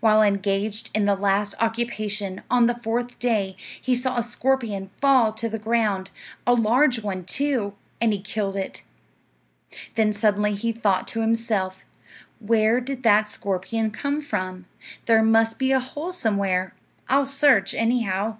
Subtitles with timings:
[0.00, 5.32] While engaged in the last occupation, on the fourth day, he saw a scorpion fall
[5.32, 6.10] to the ground
[6.46, 8.82] a large one, too and he killed it.
[9.94, 11.86] Then suddenly he thought to himself,
[12.40, 14.66] "Where did that scorpion come from?
[15.06, 16.74] There must be a hole somewhere.
[17.08, 18.36] I'll search, anyhow."